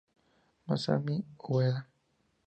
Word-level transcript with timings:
Masami 0.65 1.15
Ueda 1.51 1.77